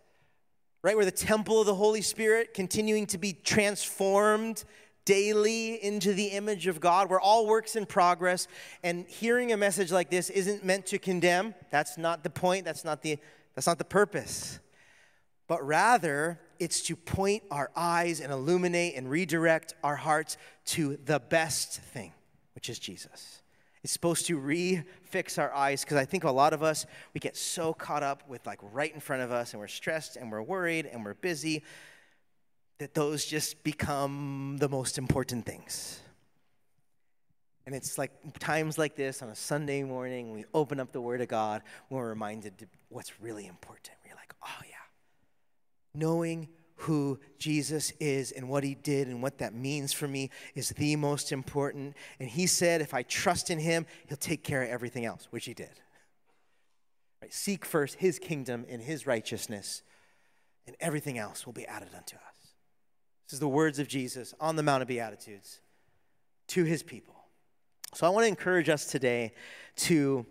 [0.85, 0.95] right?
[0.95, 4.63] We're the temple of the Holy Spirit, continuing to be transformed
[5.03, 7.09] daily into the image of God.
[7.09, 8.47] We're all works in progress.
[8.83, 11.55] And hearing a message like this isn't meant to condemn.
[11.71, 12.65] That's not the point.
[12.65, 13.17] That's not the,
[13.55, 14.59] that's not the purpose.
[15.47, 21.19] But rather, it's to point our eyes and illuminate and redirect our hearts to the
[21.19, 22.13] best thing,
[22.53, 23.41] which is Jesus.
[23.83, 27.37] It's supposed to refix our eyes because I think a lot of us, we get
[27.37, 30.41] so caught up with like right in front of us and we're stressed and we're
[30.41, 31.63] worried and we're busy
[32.79, 35.99] that those just become the most important things.
[37.65, 41.21] And it's like times like this on a Sunday morning, we open up the Word
[41.21, 43.97] of God, we're reminded what's really important.
[44.05, 44.74] We're like, oh yeah,
[45.95, 50.69] knowing who Jesus is and what he did and what that means for me is
[50.69, 51.95] the most important.
[52.19, 55.45] And he said, if I trust in him, he'll take care of everything else, which
[55.45, 55.71] he did.
[57.21, 57.33] Right?
[57.33, 59.83] Seek first his kingdom and his righteousness,
[60.67, 62.53] and everything else will be added unto us.
[63.25, 65.61] This is the words of Jesus on the Mount of Beatitudes
[66.47, 67.15] to his people.
[67.93, 69.33] So I want to encourage us today
[69.77, 70.25] to,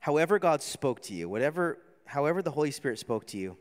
[0.00, 3.56] however God spoke to you, whatever, however the Holy Spirit spoke to you,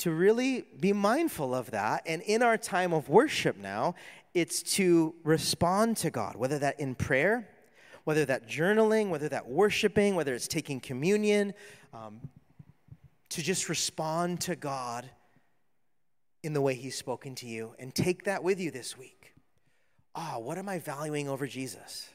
[0.00, 2.02] to really be mindful of that.
[2.06, 3.94] And in our time of worship now,
[4.34, 7.48] it's to respond to God, whether that in prayer,
[8.04, 11.54] whether that journaling, whether that worshiping, whether it's taking communion,
[11.92, 12.20] um,
[13.30, 15.08] to just respond to God
[16.42, 19.34] in the way He's spoken to you and take that with you this week.
[20.14, 22.08] Ah, oh, what am I valuing over Jesus?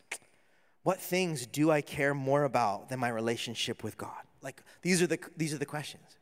[0.83, 4.23] What things do I care more about than my relationship with God?
[4.41, 6.17] Like these are the these are the questions.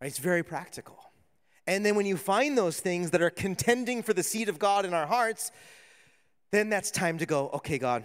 [0.00, 0.98] It's very practical.
[1.66, 4.84] And then when you find those things that are contending for the seed of God
[4.84, 5.50] in our hearts,
[6.50, 8.04] then that's time to go, okay, God,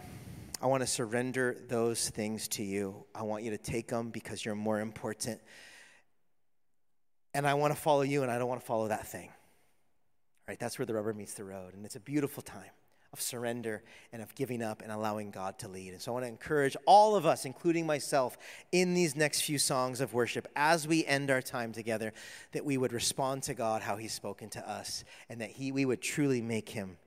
[0.61, 3.05] I want to surrender those things to you.
[3.13, 5.41] I want you to take them because you're more important.
[7.33, 9.29] And I want to follow you and I don't want to follow that thing.
[10.47, 10.59] Right?
[10.59, 11.73] That's where the rubber meets the road.
[11.73, 12.71] And it's a beautiful time
[13.11, 13.81] of surrender
[14.13, 15.93] and of giving up and allowing God to lead.
[15.93, 18.37] And so I want to encourage all of us, including myself,
[18.71, 22.13] in these next few songs of worship as we end our time together,
[22.51, 25.85] that we would respond to God how He's spoken to us and that he, we
[25.85, 26.97] would truly make Him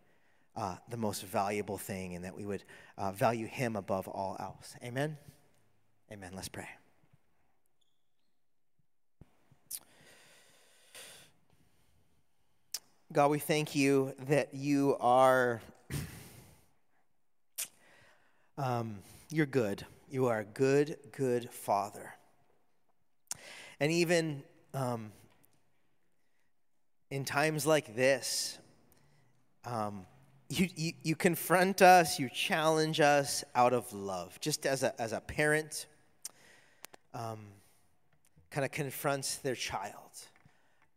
[0.57, 2.64] uh, the most valuable thing and that we would
[2.98, 4.74] uh, value Him above all else.
[4.82, 5.16] Amen?
[6.11, 6.32] Amen.
[6.34, 6.68] Let's pray.
[13.12, 15.61] God, we thank you that you are
[18.59, 18.98] um,
[19.30, 19.86] you're good.
[20.11, 22.14] You are a good, good father.
[23.80, 24.42] And even
[24.74, 25.12] um,
[27.11, 28.59] in times like this,
[29.64, 30.07] um,
[30.48, 35.12] you, you, you, confront us, you challenge us out of love, just as a, as
[35.12, 35.86] a parent
[37.14, 37.38] um,
[38.50, 39.96] kind of confronts their child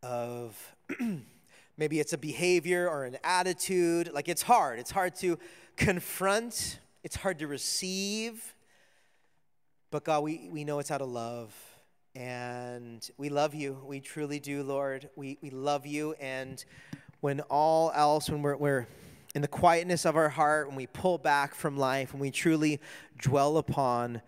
[0.03, 0.75] of
[1.77, 4.11] maybe it's a behavior or an attitude.
[4.13, 4.77] Like it's hard.
[4.79, 5.39] It's hard to
[5.77, 8.55] confront it's hard to receive.
[9.91, 11.55] But God, we, we know it's out of love.
[12.15, 13.77] And we love you.
[13.85, 15.07] We truly do, Lord.
[15.15, 16.15] We, we love you.
[16.19, 16.65] And
[17.21, 18.87] when all else, when we're, we're
[19.35, 22.81] in the quietness of our heart, when we pull back from life, when we truly
[23.19, 24.23] dwell upon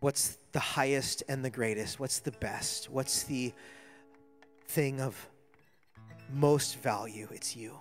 [0.00, 3.52] what's the highest and the greatest, what's the best, what's the
[4.66, 5.28] thing of
[6.32, 7.78] most value, it's you.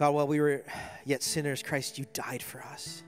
[0.00, 0.64] God, while we were
[1.04, 3.02] yet sinners, Christ, you died for us.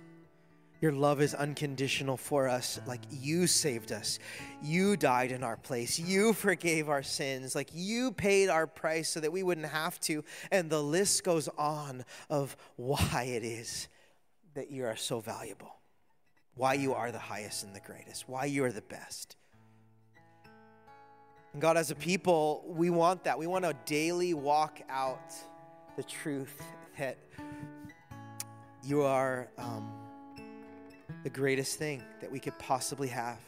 [0.82, 2.78] Your love is unconditional for us.
[2.86, 4.18] Like you saved us.
[4.60, 5.98] You died in our place.
[5.98, 7.54] You forgave our sins.
[7.54, 10.22] Like you paid our price so that we wouldn't have to.
[10.50, 13.88] And the list goes on of why it is
[14.52, 15.74] that you are so valuable,
[16.56, 19.36] why you are the highest and the greatest, why you are the best.
[21.54, 23.38] And God, as a people, we want that.
[23.38, 25.32] We want to daily walk out
[25.96, 26.62] the truth
[26.98, 27.18] that
[28.84, 29.90] you are um,
[31.22, 33.38] the greatest thing that we could possibly have,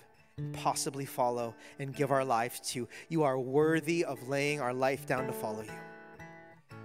[0.53, 2.89] possibly follow, and give our life to.
[3.09, 6.77] You are worthy of laying our life down to follow you.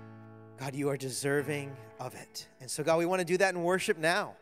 [0.60, 2.48] God, you are deserving of it.
[2.60, 4.36] And so, God, we want to do that in worship now.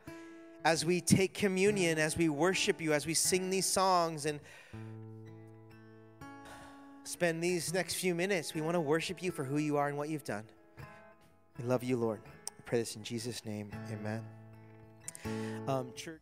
[0.65, 4.39] As we take communion, as we worship you, as we sing these songs and
[7.03, 9.97] spend these next few minutes, we want to worship you for who you are and
[9.97, 10.43] what you've done.
[11.57, 12.19] We love you, Lord.
[12.47, 13.71] I pray this in Jesus' name.
[13.91, 14.23] Amen.
[15.67, 16.21] Um, church.